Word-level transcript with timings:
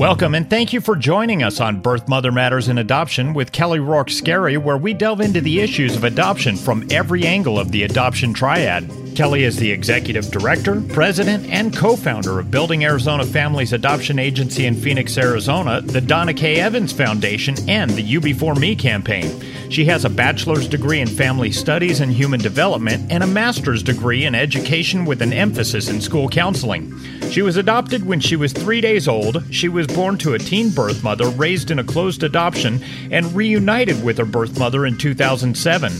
Welcome 0.00 0.34
and 0.34 0.48
thank 0.48 0.72
you 0.72 0.80
for 0.80 0.96
joining 0.96 1.42
us 1.42 1.60
on 1.60 1.82
Birth 1.82 2.08
Mother 2.08 2.32
Matters 2.32 2.68
in 2.68 2.78
Adoption 2.78 3.34
with 3.34 3.52
Kelly 3.52 3.80
Rourke 3.80 4.08
Scarry, 4.08 4.56
where 4.56 4.78
we 4.78 4.94
delve 4.94 5.20
into 5.20 5.42
the 5.42 5.60
issues 5.60 5.94
of 5.94 6.04
adoption 6.04 6.56
from 6.56 6.88
every 6.90 7.26
angle 7.26 7.58
of 7.58 7.70
the 7.70 7.82
adoption 7.82 8.32
triad. 8.32 8.88
Kelly 9.14 9.44
is 9.44 9.56
the 9.56 9.70
executive 9.70 10.30
director, 10.30 10.80
president, 10.80 11.46
and 11.50 11.76
co 11.76 11.96
founder 11.96 12.38
of 12.38 12.50
Building 12.50 12.84
Arizona 12.84 13.24
Families 13.24 13.72
Adoption 13.72 14.18
Agency 14.18 14.66
in 14.66 14.74
Phoenix, 14.74 15.18
Arizona, 15.18 15.80
the 15.80 16.00
Donna 16.00 16.32
K. 16.32 16.60
Evans 16.60 16.92
Foundation, 16.92 17.56
and 17.68 17.90
the 17.90 18.02
U-Before-Me 18.02 18.76
campaign. 18.76 19.30
She 19.70 19.84
has 19.86 20.04
a 20.04 20.10
bachelor's 20.10 20.68
degree 20.68 21.00
in 21.00 21.08
family 21.08 21.52
studies 21.52 22.00
and 22.00 22.10
human 22.10 22.40
development 22.40 23.10
and 23.10 23.22
a 23.22 23.26
master's 23.26 23.82
degree 23.82 24.24
in 24.24 24.34
education 24.34 25.04
with 25.04 25.22
an 25.22 25.32
emphasis 25.32 25.88
in 25.88 26.00
school 26.00 26.28
counseling. 26.28 26.92
She 27.30 27.42
was 27.42 27.56
adopted 27.56 28.06
when 28.06 28.20
she 28.20 28.36
was 28.36 28.52
three 28.52 28.80
days 28.80 29.06
old. 29.06 29.44
She 29.54 29.68
was 29.68 29.86
born 29.86 30.18
to 30.18 30.34
a 30.34 30.38
teen 30.38 30.70
birth 30.70 31.04
mother 31.04 31.28
raised 31.28 31.70
in 31.70 31.78
a 31.78 31.84
closed 31.84 32.22
adoption 32.22 32.82
and 33.10 33.32
reunited 33.34 34.02
with 34.02 34.18
her 34.18 34.24
birth 34.24 34.58
mother 34.58 34.86
in 34.86 34.96
2007. 34.96 35.92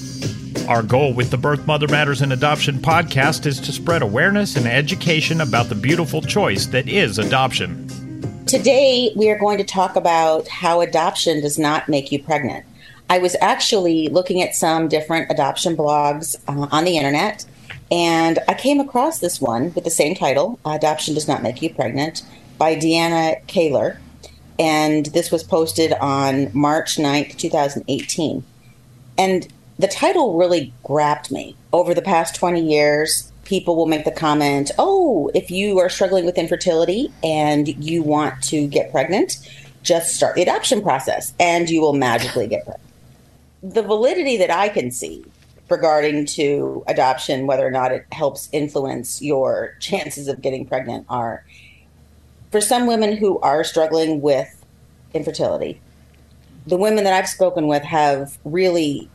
Our 0.70 0.84
goal 0.84 1.12
with 1.14 1.32
the 1.32 1.36
Birth 1.36 1.66
Mother 1.66 1.88
Matters 1.88 2.22
in 2.22 2.30
Adoption 2.30 2.78
podcast 2.78 3.44
is 3.44 3.58
to 3.58 3.72
spread 3.72 4.02
awareness 4.02 4.54
and 4.54 4.68
education 4.68 5.40
about 5.40 5.68
the 5.68 5.74
beautiful 5.74 6.22
choice 6.22 6.66
that 6.66 6.88
is 6.88 7.18
adoption. 7.18 7.88
Today, 8.46 9.10
we 9.16 9.30
are 9.30 9.38
going 9.38 9.58
to 9.58 9.64
talk 9.64 9.96
about 9.96 10.46
how 10.46 10.80
adoption 10.80 11.40
does 11.40 11.58
not 11.58 11.88
make 11.88 12.12
you 12.12 12.22
pregnant. 12.22 12.64
I 13.08 13.18
was 13.18 13.34
actually 13.40 14.10
looking 14.10 14.42
at 14.42 14.54
some 14.54 14.86
different 14.86 15.28
adoption 15.28 15.76
blogs 15.76 16.36
uh, 16.46 16.68
on 16.70 16.84
the 16.84 16.96
internet, 16.96 17.44
and 17.90 18.38
I 18.46 18.54
came 18.54 18.78
across 18.78 19.18
this 19.18 19.40
one 19.40 19.74
with 19.74 19.82
the 19.82 19.90
same 19.90 20.14
title 20.14 20.60
Adoption 20.64 21.14
Does 21.14 21.26
Not 21.26 21.42
Make 21.42 21.60
You 21.62 21.74
Pregnant 21.74 22.22
by 22.58 22.76
Deanna 22.76 23.44
Kaler. 23.48 24.00
And 24.56 25.06
this 25.06 25.32
was 25.32 25.42
posted 25.42 25.94
on 25.94 26.48
March 26.52 26.96
9th, 26.96 27.36
2018. 27.38 28.44
And 29.18 29.48
the 29.80 29.88
title 29.88 30.36
really 30.36 30.72
grabbed 30.82 31.30
me. 31.30 31.56
Over 31.72 31.94
the 31.94 32.02
past 32.02 32.34
20 32.34 32.60
years, 32.60 33.32
people 33.44 33.76
will 33.76 33.86
make 33.86 34.04
the 34.04 34.10
comment, 34.10 34.70
oh, 34.78 35.30
if 35.34 35.50
you 35.50 35.78
are 35.78 35.88
struggling 35.88 36.26
with 36.26 36.36
infertility 36.36 37.10
and 37.24 37.66
you 37.82 38.02
want 38.02 38.42
to 38.42 38.66
get 38.66 38.92
pregnant, 38.92 39.38
just 39.82 40.14
start 40.14 40.34
the 40.34 40.42
adoption 40.42 40.82
process 40.82 41.32
and 41.40 41.70
you 41.70 41.80
will 41.80 41.94
magically 41.94 42.46
get 42.46 42.64
pregnant. 42.64 42.90
The 43.62 43.82
validity 43.82 44.36
that 44.36 44.50
I 44.50 44.68
can 44.68 44.90
see 44.90 45.24
regarding 45.70 46.26
to 46.26 46.84
adoption, 46.86 47.46
whether 47.46 47.66
or 47.66 47.70
not 47.70 47.90
it 47.90 48.04
helps 48.12 48.50
influence 48.52 49.22
your 49.22 49.76
chances 49.80 50.28
of 50.28 50.42
getting 50.42 50.66
pregnant, 50.66 51.06
are 51.08 51.44
for 52.50 52.60
some 52.60 52.86
women 52.86 53.16
who 53.16 53.38
are 53.40 53.64
struggling 53.64 54.20
with 54.20 54.62
infertility. 55.14 55.80
The 56.66 56.76
women 56.76 57.04
that 57.04 57.14
I've 57.14 57.28
spoken 57.28 57.66
with 57.66 57.82
have 57.84 58.36
really 58.44 59.08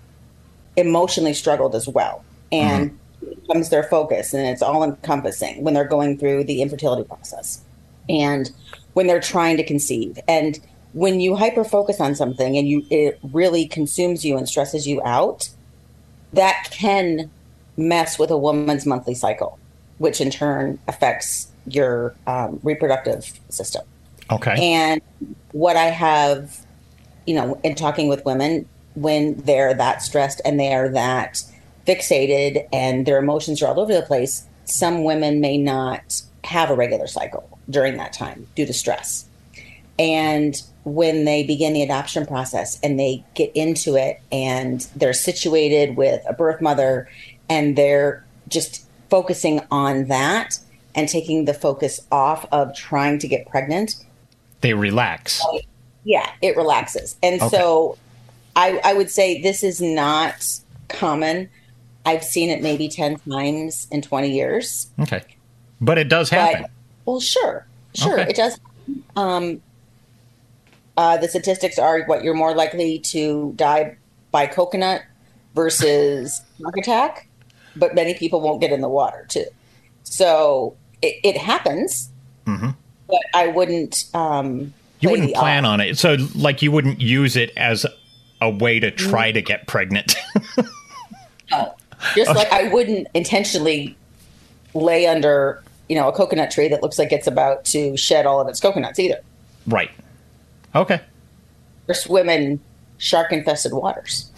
emotionally 0.77 1.33
struggled 1.33 1.75
as 1.75 1.87
well. 1.87 2.23
And 2.51 2.91
mm-hmm. 2.91 3.41
becomes 3.41 3.69
their 3.69 3.83
focus 3.83 4.33
and 4.33 4.45
it's 4.45 4.61
all 4.61 4.83
encompassing 4.83 5.63
when 5.63 5.73
they're 5.73 5.87
going 5.87 6.17
through 6.17 6.43
the 6.45 6.61
infertility 6.61 7.03
process 7.03 7.61
and 8.07 8.51
when 8.93 9.07
they're 9.07 9.19
trying 9.19 9.57
to 9.57 9.63
conceive. 9.63 10.19
And 10.27 10.59
when 10.93 11.19
you 11.19 11.35
hyper 11.35 11.63
focus 11.63 11.99
on 11.99 12.15
something 12.15 12.57
and 12.57 12.67
you 12.67 12.85
it 12.89 13.19
really 13.33 13.67
consumes 13.67 14.23
you 14.23 14.37
and 14.37 14.47
stresses 14.47 14.87
you 14.87 15.01
out, 15.03 15.49
that 16.33 16.67
can 16.71 17.29
mess 17.77 18.17
with 18.17 18.31
a 18.31 18.37
woman's 18.37 18.85
monthly 18.85 19.13
cycle, 19.13 19.59
which 19.97 20.21
in 20.21 20.29
turn 20.29 20.79
affects 20.87 21.51
your 21.67 22.15
um, 22.27 22.59
reproductive 22.63 23.39
system. 23.49 23.83
Okay. 24.31 24.55
And 24.73 25.01
what 25.51 25.75
I 25.75 25.85
have, 25.85 26.65
you 27.27 27.35
know, 27.35 27.59
in 27.63 27.75
talking 27.75 28.07
with 28.07 28.23
women, 28.25 28.67
when 28.95 29.35
they're 29.35 29.73
that 29.73 30.01
stressed 30.01 30.41
and 30.45 30.59
they 30.59 30.73
are 30.73 30.89
that 30.89 31.41
fixated 31.85 32.67
and 32.73 33.05
their 33.05 33.19
emotions 33.19 33.61
are 33.61 33.67
all 33.67 33.79
over 33.79 33.93
the 33.93 34.01
place, 34.01 34.45
some 34.65 35.03
women 35.03 35.39
may 35.39 35.57
not 35.57 36.21
have 36.43 36.69
a 36.69 36.75
regular 36.75 37.07
cycle 37.07 37.59
during 37.69 37.97
that 37.97 38.13
time 38.13 38.47
due 38.55 38.65
to 38.65 38.73
stress. 38.73 39.25
And 39.97 40.61
when 40.83 41.25
they 41.25 41.43
begin 41.43 41.73
the 41.73 41.81
adoption 41.81 42.25
process 42.25 42.79
and 42.81 42.99
they 42.99 43.23
get 43.33 43.51
into 43.55 43.95
it 43.95 44.21
and 44.31 44.81
they're 44.95 45.13
situated 45.13 45.95
with 45.95 46.21
a 46.27 46.33
birth 46.33 46.61
mother 46.61 47.09
and 47.49 47.77
they're 47.77 48.23
just 48.47 48.85
focusing 49.09 49.61
on 49.71 50.05
that 50.05 50.59
and 50.93 51.09
taking 51.09 51.45
the 51.45 51.53
focus 51.53 51.99
off 52.11 52.45
of 52.51 52.75
trying 52.75 53.19
to 53.19 53.27
get 53.27 53.47
pregnant, 53.47 53.95
they 54.61 54.73
relax. 54.73 55.41
Yeah, 56.03 56.29
it 56.41 56.55
relaxes. 56.55 57.15
And 57.23 57.41
okay. 57.41 57.49
so 57.49 57.97
I, 58.55 58.79
I 58.83 58.93
would 58.93 59.09
say 59.09 59.41
this 59.41 59.63
is 59.63 59.81
not 59.81 60.59
common. 60.87 61.49
I've 62.05 62.23
seen 62.23 62.49
it 62.49 62.61
maybe 62.61 62.87
10 62.87 63.19
times 63.29 63.87
in 63.91 64.01
20 64.01 64.29
years. 64.29 64.87
Okay. 64.99 65.23
But 65.81 65.97
it 65.97 66.07
does 66.07 66.29
happen. 66.29 66.63
But, 66.63 66.71
well, 67.05 67.19
sure. 67.19 67.65
Sure. 67.93 68.19
Okay. 68.19 68.29
It 68.29 68.35
does. 68.35 68.59
Um, 69.15 69.61
uh, 70.97 71.17
the 71.17 71.27
statistics 71.27 71.77
are 71.77 72.03
what 72.03 72.23
you're 72.23 72.33
more 72.33 72.55
likely 72.55 72.99
to 72.99 73.53
die 73.55 73.97
by 74.31 74.47
coconut 74.47 75.01
versus 75.53 76.41
heart 76.61 76.75
attack, 76.77 77.27
but 77.75 77.95
many 77.95 78.13
people 78.13 78.41
won't 78.41 78.61
get 78.61 78.71
in 78.71 78.81
the 78.81 78.89
water 78.89 79.25
too. 79.27 79.45
So 80.03 80.75
it, 81.01 81.15
it 81.23 81.37
happens, 81.37 82.09
mm-hmm. 82.45 82.69
but 83.07 83.21
I 83.33 83.47
wouldn't. 83.47 84.05
Um, 84.13 84.73
you 84.99 85.09
wouldn't 85.09 85.33
plan 85.35 85.65
on 85.65 85.81
it. 85.81 85.97
So, 85.97 86.15
like, 86.33 86.61
you 86.61 86.71
wouldn't 86.71 87.01
use 87.01 87.35
it 87.35 87.51
as 87.57 87.85
a 88.45 88.49
way 88.49 88.79
to 88.79 88.91
mm. 88.91 88.97
try 88.97 89.31
to 89.31 89.41
get 89.41 89.67
pregnant. 89.67 90.15
no. 90.57 90.63
Uh, 91.51 91.69
just 92.15 92.31
okay. 92.31 92.39
like 92.39 92.51
I 92.51 92.67
wouldn't 92.69 93.07
intentionally 93.13 93.95
lay 94.73 95.05
under, 95.05 95.63
you 95.87 95.95
know, 95.95 96.07
a 96.07 96.11
coconut 96.11 96.49
tree 96.49 96.67
that 96.67 96.81
looks 96.81 96.97
like 96.97 97.11
it's 97.11 97.27
about 97.27 97.65
to 97.65 97.95
shed 97.97 98.25
all 98.25 98.41
of 98.41 98.47
its 98.47 98.59
coconuts 98.59 98.97
either. 98.99 99.19
Right. 99.67 99.91
Okay. 100.73 101.01
Or 101.87 101.93
swim 101.93 102.29
in 102.29 102.59
shark 102.97 103.31
infested 103.31 103.73
waters. 103.73 104.31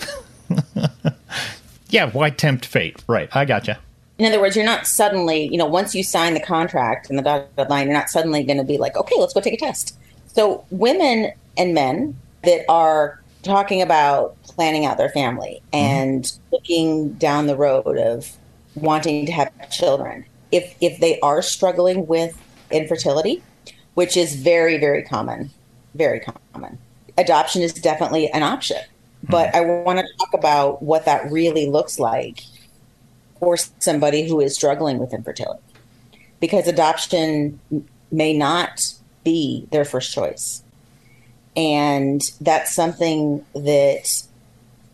yeah, 1.89 2.11
why 2.11 2.29
tempt 2.29 2.65
fate? 2.65 3.03
Right. 3.07 3.33
I 3.35 3.45
gotcha. 3.45 3.79
In 4.17 4.25
other 4.25 4.39
words, 4.39 4.55
you're 4.55 4.65
not 4.65 4.87
suddenly, 4.87 5.47
you 5.47 5.57
know, 5.57 5.65
once 5.65 5.93
you 5.95 6.03
sign 6.03 6.33
the 6.33 6.39
contract 6.39 7.09
and 7.09 7.17
the 7.17 7.23
dotted 7.23 7.69
line, 7.69 7.87
you're 7.87 7.97
not 7.97 8.09
suddenly 8.09 8.43
going 8.43 8.57
to 8.57 8.63
be 8.63 8.77
like, 8.77 8.97
okay, 8.97 9.15
let's 9.17 9.33
go 9.33 9.41
take 9.41 9.53
a 9.53 9.57
test. 9.57 9.97
So 10.27 10.65
women 10.71 11.31
and 11.57 11.73
men 11.73 12.17
that 12.43 12.65
are 12.69 13.21
talking 13.47 13.81
about 13.81 14.41
planning 14.43 14.85
out 14.85 14.97
their 14.97 15.09
family 15.09 15.61
mm-hmm. 15.73 15.75
and 15.75 16.23
mm-hmm. 16.23 16.55
looking 16.55 17.13
down 17.13 17.47
the 17.47 17.55
road 17.55 17.97
of 17.97 18.35
wanting 18.75 19.25
to 19.25 19.31
have 19.31 19.51
children. 19.71 20.25
If 20.51 20.75
if 20.81 20.99
they 20.99 21.19
are 21.21 21.41
struggling 21.41 22.07
with 22.07 22.37
infertility, 22.71 23.41
which 23.95 24.15
is 24.15 24.35
very 24.35 24.77
very 24.77 25.03
common, 25.03 25.49
very 25.95 26.21
common, 26.53 26.77
adoption 27.17 27.61
is 27.61 27.73
definitely 27.73 28.29
an 28.29 28.43
option. 28.43 28.77
Mm-hmm. 28.77 29.31
But 29.31 29.55
I 29.55 29.61
want 29.61 29.99
to 29.99 30.05
talk 30.19 30.33
about 30.33 30.83
what 30.83 31.05
that 31.05 31.31
really 31.31 31.67
looks 31.67 31.99
like 31.99 32.43
for 33.39 33.57
somebody 33.57 34.27
who 34.27 34.39
is 34.39 34.55
struggling 34.55 34.97
with 34.97 35.13
infertility. 35.13 35.61
Because 36.39 36.67
adoption 36.67 37.59
may 38.11 38.37
not 38.37 38.93
be 39.23 39.67
their 39.71 39.85
first 39.85 40.13
choice. 40.13 40.63
And 41.57 42.21
that's 42.39 42.73
something 42.73 43.43
that 43.53 44.23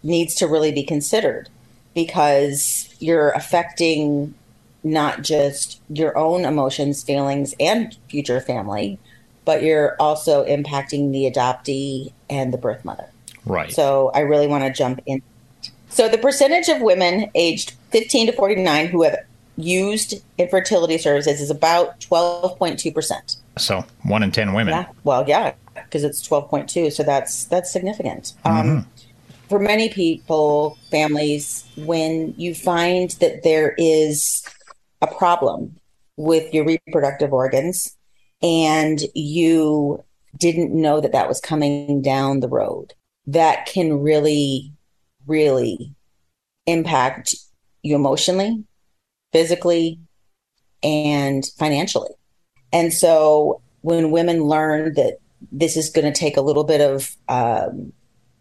needs 0.02 0.34
to 0.36 0.48
really 0.48 0.72
be 0.72 0.84
considered 0.84 1.50
because 1.94 2.96
you're 3.00 3.32
affecting 3.32 4.34
not 4.84 5.22
just 5.22 5.82
your 5.90 6.18
own 6.18 6.46
emotions, 6.46 7.04
feelings, 7.04 7.54
and 7.60 7.96
future 8.10 8.40
family, 8.42 8.98
but 9.46 9.62
you're 9.62 9.96
also 10.00 10.46
impacting 10.46 11.12
the 11.12 11.30
adoptee 11.30 12.12
and 12.30 12.54
the 12.54 12.58
birth 12.58 12.84
mother. 12.84 13.10
Right. 13.46 13.72
So 13.72 14.10
I 14.14 14.22
really 14.22 14.48
want 14.48 14.64
to 14.64 14.72
jump 14.72 15.02
in. 15.06 15.22
So 15.90 16.10
the 16.10 16.18
percentage 16.18 16.70
of 16.70 16.82
women 16.82 17.30
aged 17.36 17.74
15 17.92 18.28
to 18.28 18.34
49 18.34 18.88
who 18.88 19.04
have 19.04 19.18
used 19.58 20.16
infertility 20.38 20.98
services 20.98 21.40
is 21.40 21.50
about 21.50 22.00
12.2%. 22.00 23.38
So 23.58 23.86
one 24.04 24.24
in 24.24 24.32
10 24.32 24.54
women. 24.54 24.74
Yeah. 24.74 24.86
Well, 25.04 25.26
yeah, 25.28 25.54
because 25.76 26.04
it's 26.04 26.28
12.2 26.28 26.92
so 26.92 27.04
that's 27.04 27.46
that's 27.46 27.72
significant 27.72 28.34
um, 28.46 28.56
mm-hmm. 28.56 28.70
um, 28.78 28.88
for 29.50 29.60
many 29.60 29.90
people 29.90 30.78
families 30.90 31.66
when 31.78 32.34
you 32.38 32.56
find 32.56 33.12
that 33.20 33.44
there 33.44 33.76
is 33.78 34.44
a 35.02 35.08
problem 35.08 35.76
with 36.18 36.54
your 36.54 36.66
reproductive 36.66 37.34
organs 37.34 37.96
and 38.42 39.02
you 39.14 40.04
didn't 40.38 40.74
know 40.74 41.00
that 41.00 41.12
that 41.12 41.28
was 41.28 41.40
coming 41.40 42.02
down 42.02 42.40
the 42.40 42.48
road 42.48 42.94
that 43.28 43.66
can 43.66 44.02
really 44.02 44.72
really 45.28 45.94
impact 46.66 47.36
you 47.82 47.96
emotionally 47.96 48.64
physically 49.32 50.00
and 50.82 51.46
financially 51.58 52.12
and 52.72 52.94
so 52.94 53.62
when 53.82 54.12
women 54.12 54.44
learn 54.44 54.94
that 54.94 55.18
this 55.52 55.78
is 55.78 55.90
going 55.90 56.12
to 56.12 56.18
take 56.18 56.38
a 56.38 56.42
little 56.42 56.64
bit 56.64 56.82
of 56.82 57.16
um, 57.30 57.94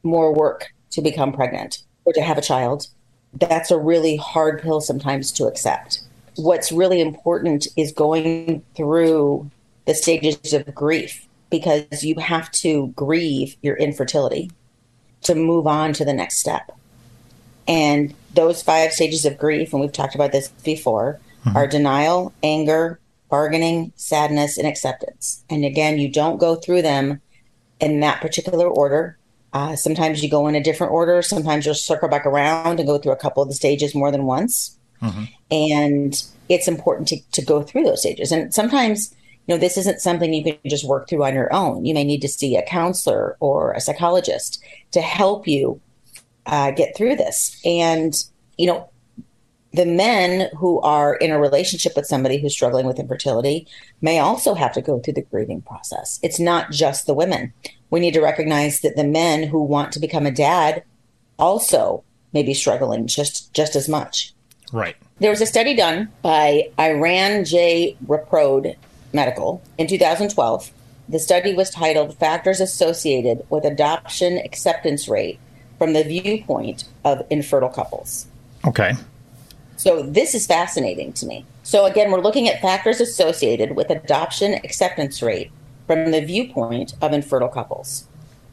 more 0.03 0.35
work 0.35 0.73
to 0.91 1.03
become 1.03 1.33
pregnant 1.33 1.83
or 2.05 2.13
to 2.13 2.23
have 2.23 2.39
a 2.39 2.43
child. 2.43 2.89
That's 3.35 3.71
a 3.71 3.79
really 3.79 4.17
hard 4.17 4.61
pill 4.61 4.81
sometimes 4.81 5.33
to 5.33 5.47
accept. 5.47 6.01
What's 6.37 6.73
really 6.73 7.01
important 7.01 7.67
is 7.77 7.93
going 7.93 8.63
through 8.77 9.51
the 9.87 9.95
stages 9.95 10.53
of 10.53 10.75
grief 10.75 11.27
because 11.51 12.03
you 12.03 12.19
have 12.19 12.51
to 12.53 12.89
grieve 12.89 13.57
your 13.63 13.77
infertility 13.77 14.51
to 15.23 15.35
move 15.35 15.67
on 15.67 15.93
to 15.95 16.05
the 16.05 16.13
next 16.13 16.39
step. 16.39 16.73
And 17.69 18.15
those 18.35 18.63
five 18.63 18.93
stages 18.93 19.25
of 19.25 19.39
grief, 19.39 19.73
and 19.73 19.81
we've 19.81 19.93
talked 19.93 20.15
about 20.15 20.33
this 20.33 20.49
before, 20.65 21.21
mm-hmm. 21.45 21.57
are 21.57 21.67
denial, 21.67 22.33
anger, 22.43 22.99
bargaining, 23.33 23.91
sadness, 23.97 24.59
and 24.59 24.69
acceptance. 24.69 25.43
And 25.49 25.65
again, 25.65 25.99
you 25.99 26.13
don't 26.13 26.37
go 26.37 26.55
through 26.55 26.83
them 26.83 27.23
in 27.81 28.01
that 28.01 28.21
particular 28.21 28.69
order. 28.69 29.17
Uh, 29.55 29.75
sometimes 29.75 30.23
you 30.23 30.29
go 30.29 30.47
in 30.49 30.55
a 30.55 30.63
different 30.63 30.93
order. 30.93 31.23
Sometimes 31.23 31.65
you'll 31.65 31.75
circle 31.75 32.11
back 32.11 32.27
around 32.27 32.79
and 32.79 32.87
go 32.87 32.99
through 32.99 33.13
a 33.13 33.17
couple 33.17 33.43
of 33.43 33.49
the 33.49 33.55
stages 33.55 33.95
more 33.95 34.11
than 34.11 34.27
once. 34.27 34.79
Mm-hmm. 35.01 35.25
And 35.51 36.23
it's 36.51 36.69
important 36.69 37.09
to, 37.09 37.21
to 37.33 37.43
go 37.43 37.63
through 37.63 37.85
those 37.85 38.03
stages. 38.03 38.33
And 38.33 38.53
sometimes, 38.53 39.15
you 39.47 39.55
know, 39.55 39.59
this 39.59 39.79
isn't 39.79 40.03
something 40.03 40.35
you 40.35 40.45
can 40.45 40.59
just 40.67 40.87
work 40.87 41.09
through 41.09 41.25
on 41.25 41.33
your 41.33 41.51
own. 41.55 41.87
You 41.87 41.95
may 41.95 42.05
need 42.05 42.21
to 42.21 42.29
see 42.29 42.57
a 42.57 42.63
counselor 42.63 43.39
or 43.41 43.73
a 43.73 43.81
psychologist 43.81 44.63
to 44.91 45.01
help 45.01 45.49
you 45.49 45.81
uh, 46.45 46.71
get 46.73 46.95
through 46.95 47.17
this. 47.17 47.59
And, 47.65 48.13
you 48.59 48.67
know, 48.67 48.91
the 49.73 49.87
men 49.87 50.51
who 50.57 50.81
are 50.81 51.15
in 51.15 51.31
a 51.31 51.41
relationship 51.41 51.97
with 51.97 52.07
somebody 52.07 52.39
who's 52.39 52.53
struggling 52.53 52.87
with 52.87 52.99
infertility 52.99 53.67
may 54.01 54.19
also 54.19 54.55
have 54.55 54.73
to 54.75 54.83
go 54.83 54.99
through 54.99 55.15
the 55.15 55.23
grieving 55.23 55.63
process. 55.63 56.21
It's 56.23 56.39
not 56.39 56.71
just 56.71 57.07
the 57.07 57.15
women. 57.15 57.53
We 57.91 58.01
need 58.01 58.15
to 58.15 58.21
recognize 58.21 58.81
that 58.81 58.97
the 58.97 59.05
men 59.05 59.45
who 59.45 59.63
want 59.63 59.93
to 59.93 60.01
become 60.01 60.27
a 60.27 60.31
dad 60.31 60.85
also 61.39 62.05
may 62.33 62.43
be 62.43 62.55
struggling 62.55 63.07
just 63.07 63.53
just 63.55 63.75
as 63.77 63.89
much. 63.89 64.33
Right. 64.73 64.97
There 65.19 65.31
was 65.31 65.41
a 65.41 65.47
study 65.47 65.75
done 65.75 66.09
by 66.23 66.71
Iran 66.79 67.45
J. 67.45 67.97
Reprod 68.07 68.77
Medical 69.13 69.63
in 69.79 69.87
2012. 69.87 70.71
The 71.09 71.19
study 71.19 71.55
was 71.55 71.71
titled 71.71 72.17
Factors 72.17 72.61
Associated 72.61 73.45
with 73.51 73.65
Adoption 73.65 74.39
Acceptance 74.39 75.09
Rate 75.09 75.39
from 75.79 75.93
the 75.93 76.05
Viewpoint 76.05 76.85
of 77.05 77.27
Infertile 77.29 77.69
Couples. 77.69 78.27
Okay. 78.67 78.95
So 79.83 80.01
this 80.01 80.33
is 80.37 80.47
fascinating 80.47 81.13
to 81.15 81.27
me. 81.27 81.45
So 81.65 81.87
again, 81.87 82.13
we're 82.13 82.21
looking 82.21 82.49
at 82.49 82.63
factors 82.63 83.01
associated 83.01 83.75
with 83.75 83.91
adoption 83.91 84.55
acceptance 84.63 85.21
rate 85.21 85.51
from 85.89 86.13
the 86.13 86.25
viewpoint 86.25 86.95
of 87.03 87.13
infertile 87.13 87.49
couples. 87.49 88.07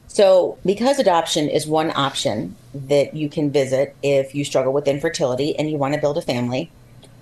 So, 0.08 0.58
because 0.66 0.98
adoption 0.98 1.48
is 1.48 1.68
one 1.68 1.92
option 1.92 2.56
that 2.74 3.16
you 3.16 3.30
can 3.30 3.52
visit 3.52 3.96
if 4.02 4.34
you 4.34 4.44
struggle 4.44 4.74
with 4.74 4.88
infertility 4.88 5.56
and 5.56 5.70
you 5.70 5.78
want 5.78 5.94
to 5.94 6.02
build 6.02 6.18
a 6.18 6.24
family, 6.24 6.72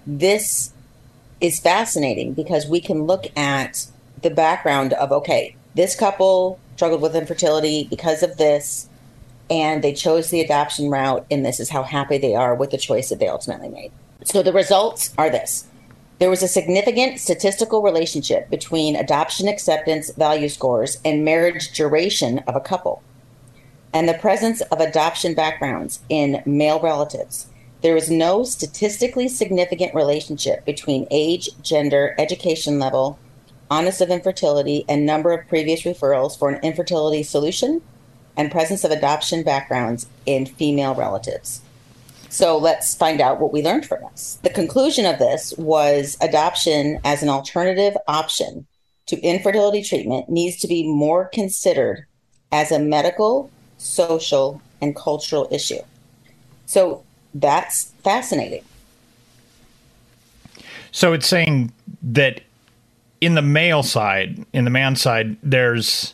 this 0.06 0.72
is 1.42 1.60
fascinating 1.60 2.32
because 2.32 2.66
we 2.66 2.80
can 2.80 3.04
look 3.04 3.26
at 3.36 3.88
the 4.22 4.30
background 4.30 4.94
of 4.94 5.12
okay, 5.12 5.54
this 5.76 5.98
couple 5.98 6.62
struggled 6.78 7.02
with 7.02 7.14
infertility 7.14 7.88
because 7.90 8.24
of 8.24 8.38
this 8.38 8.87
and 9.50 9.84
they 9.84 9.94
chose 9.94 10.30
the 10.30 10.42
adoption 10.42 10.90
route, 10.90 11.26
and 11.32 11.46
this 11.46 11.60
is 11.60 11.70
how 11.70 11.84
happy 11.84 12.18
they 12.18 12.36
are 12.36 12.56
with 12.56 12.72
the 12.72 12.78
choice 12.78 13.10
that 13.10 13.20
they 13.20 13.28
ultimately 13.28 13.70
made. 13.70 13.92
So 14.24 14.44
the 14.44 14.54
results 14.54 15.14
are 15.18 15.30
this. 15.30 15.66
There 16.20 16.30
was 16.30 16.42
a 16.42 16.48
significant 16.48 17.20
statistical 17.20 17.84
relationship 17.84 18.50
between 18.50 18.96
adoption 18.96 19.48
acceptance 19.48 20.12
value 20.12 20.50
scores 20.50 21.00
and 21.06 21.24
marriage 21.24 21.72
duration 21.74 22.40
of 22.40 22.56
a 22.56 22.60
couple, 22.60 23.04
and 23.94 24.10
the 24.10 24.16
presence 24.16 24.62
of 24.62 24.80
adoption 24.80 25.34
backgrounds 25.34 26.00
in 26.10 26.42
male 26.46 26.82
relatives. 26.82 27.48
There 27.84 27.96
is 27.96 28.10
no 28.10 28.44
statistically 28.44 29.28
significant 29.28 29.94
relationship 29.94 30.66
between 30.66 31.08
age, 31.12 31.50
gender, 31.62 32.16
education 32.18 32.80
level, 32.80 33.20
onus 33.70 34.02
of 34.02 34.10
infertility, 34.10 34.84
and 34.90 35.06
number 35.06 35.32
of 35.32 35.48
previous 35.48 35.84
referrals 35.84 36.38
for 36.38 36.50
an 36.50 36.64
infertility 36.64 37.22
solution 37.22 37.82
and 38.38 38.52
presence 38.52 38.84
of 38.84 38.92
adoption 38.92 39.44
backgrounds 39.44 40.08
in 40.26 40.46
female 40.46 40.96
relatives. 40.96 41.62
So 42.30 42.58
let's 42.58 42.94
find 42.96 43.20
out 43.20 43.40
what 43.40 43.52
we 43.52 43.64
learned 43.64 43.86
from 43.86 44.04
this. 44.12 44.38
The 44.44 44.50
conclusion 44.50 45.06
of 45.06 45.18
this 45.18 45.54
was 45.58 46.18
adoption 46.22 47.00
as 47.04 47.24
an 47.24 47.30
alternative 47.30 47.98
option 48.08 48.68
to 49.08 49.20
infertility 49.22 49.82
treatment 49.82 50.30
needs 50.30 50.58
to 50.58 50.68
be 50.68 50.88
more 50.88 51.26
considered 51.26 52.06
as 52.52 52.72
a 52.72 52.80
medical, 52.80 53.50
social, 53.78 54.62
and 54.82 54.96
cultural 54.96 55.48
issue. 55.52 55.80
So 56.66 57.04
that's 57.34 57.92
fascinating. 58.04 58.64
So 60.92 61.14
it's 61.14 61.28
saying 61.28 61.72
that 62.02 62.42
in 63.22 63.36
the 63.36 63.42
male 63.42 63.84
side, 63.84 64.46
in 64.54 64.66
the 64.66 64.70
man 64.70 64.96
side, 64.96 65.38
there's 65.42 66.14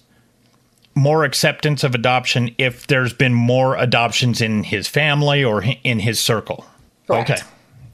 more 0.96 1.24
acceptance 1.24 1.84
of 1.84 1.96
adoption 1.96 2.54
if 2.58 2.88
there's 2.88 3.14
been 3.14 3.34
more 3.34 3.76
adoptions 3.78 4.42
in 4.42 4.64
his 4.64 4.88
family 4.88 5.44
or 5.44 5.64
in 5.84 6.00
his 6.00 6.20
circle. 6.20 6.66
Correct. 7.08 7.30
Okay. 7.30 7.42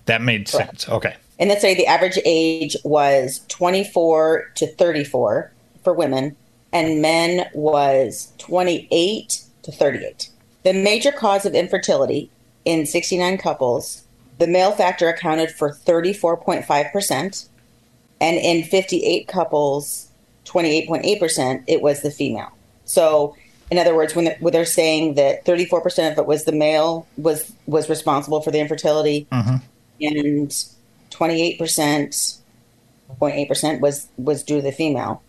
That 0.06 0.22
made 0.22 0.50
Correct. 0.50 0.82
sense. 0.82 0.90
Okay. 0.90 1.16
And 1.38 1.50
let's 1.50 1.62
say 1.62 1.74
the 1.74 1.88
average 1.88 2.20
age 2.26 2.76
was 2.84 3.42
24 3.48 4.52
to 4.56 4.68
34 4.68 5.52
for 5.84 5.94
women, 5.94 6.36
and 6.74 7.02
men 7.02 7.50
was 7.54 8.34
28 8.40 9.42
to 9.64 9.72
38. 9.72 10.30
The 10.64 10.74
major 10.74 11.12
cause 11.12 11.46
of 11.46 11.56
infertility 11.56 12.30
in 12.66 12.86
69 12.86 13.38
couples, 13.38 14.04
the 14.38 14.48
male 14.48 14.74
factor 14.74 15.08
accounted 15.08 15.52
for 15.52 15.72
34.5%, 15.72 17.48
and 18.20 18.38
in 18.38 18.64
58 18.64 19.28
couples, 19.30 20.10
28.8%, 20.46 21.64
it 21.68 21.82
was 21.82 22.02
the 22.02 22.12
female. 22.12 22.52
So, 22.90 23.36
in 23.70 23.78
other 23.78 23.96
words, 23.96 24.16
when 24.16 24.26
they're, 24.26 24.38
when 24.40 24.52
they're 24.52 24.66
saying 24.66 25.14
that 25.14 25.46
34% 25.46 26.12
of 26.12 26.18
it 26.18 26.26
was 26.26 26.46
the 26.46 26.52
male 26.52 27.06
was 27.18 27.54
was 27.68 27.88
responsible 27.88 28.42
for 28.42 28.50
the 28.50 28.60
infertility, 28.60 29.28
mm-hmm. 29.32 29.58
and 30.02 30.50
28%, 31.12 31.60
0.8% 31.60 33.80
was 33.80 34.08
was 34.18 34.42
due 34.44 34.56
to 34.56 34.64
the 34.64 34.72
female. 34.72 35.22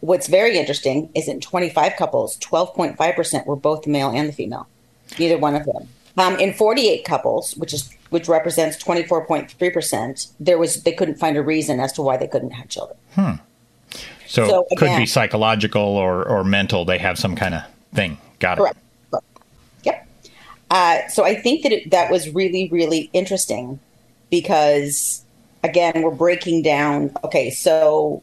What's 0.00 0.26
very 0.26 0.58
interesting 0.58 1.08
is 1.14 1.28
in 1.28 1.40
25 1.40 1.94
couples, 1.96 2.36
12.5% 2.38 3.46
were 3.46 3.56
both 3.56 3.82
the 3.82 3.90
male 3.90 4.10
and 4.10 4.28
the 4.28 4.32
female, 4.32 4.66
neither 5.18 5.38
one 5.38 5.54
of 5.54 5.64
them. 5.64 5.88
Um, 6.18 6.38
in 6.40 6.54
48 6.54 7.04
couples, 7.04 7.54
which 7.56 7.72
is 7.72 7.88
which 8.10 8.28
represents 8.28 8.82
24.3%, 8.82 10.32
there 10.40 10.58
was 10.58 10.82
they 10.82 10.92
couldn't 10.92 11.18
find 11.18 11.36
a 11.36 11.42
reason 11.42 11.78
as 11.78 11.92
to 11.92 12.02
why 12.02 12.16
they 12.16 12.26
couldn't 12.26 12.50
have 12.50 12.68
children. 12.68 12.98
Hmm. 13.14 13.34
So, 14.36 14.48
so 14.48 14.66
again, 14.70 14.76
could 14.78 14.96
be 14.98 15.06
psychological 15.06 15.80
or, 15.80 16.28
or 16.28 16.44
mental. 16.44 16.84
They 16.84 16.98
have 16.98 17.18
some 17.18 17.34
kind 17.34 17.54
of 17.54 17.62
thing. 17.94 18.18
Got 18.38 18.58
correct. 18.58 18.76
it. 19.14 19.20
Yep. 19.84 20.08
Uh, 20.70 21.08
so 21.08 21.24
I 21.24 21.34
think 21.34 21.62
that 21.62 21.72
it, 21.72 21.90
that 21.90 22.10
was 22.10 22.28
really, 22.30 22.68
really 22.70 23.08
interesting 23.14 23.80
because, 24.30 25.24
again, 25.64 26.02
we're 26.02 26.10
breaking 26.10 26.62
down. 26.62 27.12
Okay, 27.24 27.48
so 27.48 28.22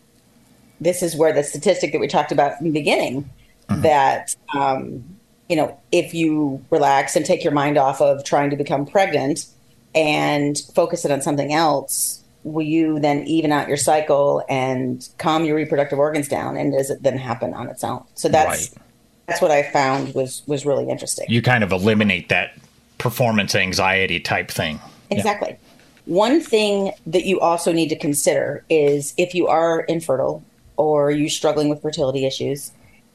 this 0.79 1.01
is 1.01 1.15
where 1.15 1.33
the 1.33 1.43
statistic 1.43 1.91
that 1.93 1.99
we 1.99 2.07
talked 2.07 2.31
about 2.31 2.59
in 2.59 2.65
the 2.65 2.71
beginning 2.71 3.27
mm-hmm. 3.69 3.81
that, 3.81 4.35
um, 4.53 5.03
you 5.49 5.55
know, 5.55 5.75
if 5.91 6.13
you 6.13 6.63
relax 6.69 7.15
and 7.15 7.25
take 7.25 7.43
your 7.43 7.53
mind 7.53 7.77
off 7.77 8.01
of 8.01 8.23
trying 8.23 8.51
to 8.51 8.55
become 8.55 8.85
pregnant 8.85 9.47
and 9.95 10.59
focus 10.75 11.05
it 11.05 11.11
on 11.11 11.21
something 11.21 11.53
else, 11.53 12.22
will 12.43 12.65
you 12.65 12.99
then 12.99 13.25
even 13.25 13.51
out 13.51 13.67
your 13.67 13.77
cycle 13.77 14.43
and 14.49 15.07
calm 15.17 15.45
your 15.45 15.55
reproductive 15.55 15.99
organs 15.99 16.27
down? 16.27 16.57
And 16.57 16.73
does 16.73 16.89
it 16.89 17.01
then 17.03 17.17
happen 17.17 17.53
on 17.53 17.67
its 17.69 17.83
own? 17.83 18.03
So 18.15 18.27
that's 18.29 18.73
right. 18.73 18.83
that's 19.27 19.41
what 19.41 19.51
i 19.51 19.63
found 19.63 20.13
was 20.13 20.43
was 20.47 20.65
really 20.65 20.89
interesting. 20.89 21.25
You 21.29 21.41
kind 21.41 21.63
of 21.63 21.71
eliminate 21.71 22.29
that 22.29 22.57
performance 22.97 23.55
anxiety 23.55 24.19
type 24.19 24.49
thing. 24.49 24.79
Exactly. 25.09 25.49
Yeah. 25.49 25.57
one 26.05 26.41
thing 26.41 26.91
that 27.05 27.25
you 27.25 27.39
also 27.39 27.71
need 27.71 27.89
to 27.89 27.97
consider 27.97 28.63
is 28.69 29.13
if 29.17 29.35
you 29.35 29.47
are 29.47 29.81
infertile 29.81 30.43
or 30.75 31.11
you're 31.11 31.29
struggling 31.29 31.69
with 31.69 31.81
fertility 31.81 32.25
issues 32.25 32.71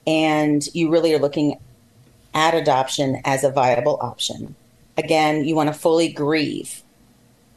and 0.06 0.66
you 0.75 0.90
really 0.90 1.12
are 1.14 1.18
looking 1.18 1.58
at 2.35 2.54
adoption 2.54 3.20
as 3.25 3.42
a 3.42 3.50
viable 3.50 3.99
option 4.00 4.54
again 4.97 5.44
you 5.44 5.56
want 5.56 5.68
to 5.68 5.73
fully 5.73 6.12
grieve 6.12 6.82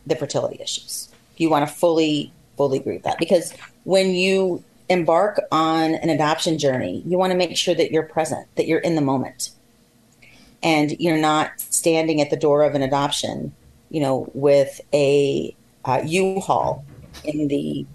the 0.07 0.15
fertility 0.15 0.57
issues 0.61 1.10
you 1.41 1.49
want 1.49 1.67
to 1.67 1.73
fully 1.73 2.31
fully 2.57 2.79
with 2.79 3.03
that 3.03 3.17
because 3.17 3.53
when 3.83 4.11
you 4.11 4.63
embark 4.89 5.41
on 5.51 5.95
an 5.95 6.09
adoption 6.09 6.57
journey, 6.57 7.01
you 7.05 7.17
want 7.17 7.31
to 7.31 7.37
make 7.37 7.55
sure 7.57 7.73
that 7.73 7.91
you're 7.91 8.03
present, 8.03 8.47
that 8.55 8.67
you're 8.67 8.79
in 8.79 8.95
the 8.95 9.01
moment, 9.01 9.51
and 10.61 10.91
you're 10.99 11.17
not 11.17 11.59
standing 11.59 12.21
at 12.21 12.29
the 12.29 12.37
door 12.37 12.63
of 12.63 12.75
an 12.75 12.81
adoption, 12.81 13.53
you 13.89 14.01
know, 14.01 14.29
with 14.33 14.81
a 14.93 15.55
uh, 15.85 16.01
U-Haul 16.05 16.85
in 17.23 17.47
the 17.47 17.85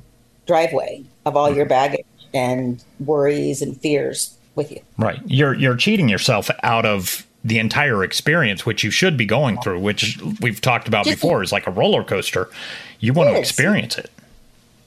driveway 0.46 1.04
of 1.24 1.36
all 1.36 1.54
your 1.54 1.66
baggage 1.66 2.06
and 2.34 2.82
worries 3.00 3.62
and 3.62 3.80
fears. 3.80 4.36
with 4.56 4.72
you. 4.72 4.80
Right. 4.98 5.20
You're 5.26 5.54
you're 5.54 5.76
cheating 5.76 6.08
yourself 6.08 6.50
out 6.62 6.86
of 6.86 7.26
the 7.46 7.58
entire 7.60 8.02
experience, 8.02 8.66
which 8.66 8.82
you 8.82 8.90
should 8.90 9.16
be 9.16 9.24
going 9.24 9.56
through, 9.60 9.78
which 9.78 10.18
we've 10.40 10.60
talked 10.60 10.88
about 10.88 11.04
Just, 11.04 11.20
before, 11.20 11.44
is 11.44 11.52
like 11.52 11.68
a 11.68 11.70
roller 11.70 12.02
coaster. 12.02 12.50
You 12.98 13.12
want 13.12 13.30
to 13.30 13.38
experience 13.38 13.96
it. 13.96 14.10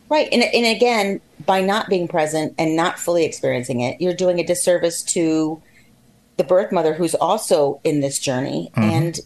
Right. 0.09 0.27
And, 0.31 0.43
and 0.43 0.65
again, 0.65 1.21
by 1.45 1.61
not 1.61 1.87
being 1.87 2.09
present 2.09 2.53
and 2.57 2.75
not 2.75 2.99
fully 2.99 3.23
experiencing 3.23 3.79
it, 3.79 4.01
you're 4.01 4.13
doing 4.13 4.39
a 4.39 4.43
disservice 4.43 5.03
to 5.03 5.61
the 6.35 6.43
birth 6.43 6.73
mother 6.73 6.93
who's 6.93 7.15
also 7.15 7.79
in 7.85 8.01
this 8.01 8.19
journey 8.19 8.71
mm-hmm. 8.75 8.89
and 8.89 9.19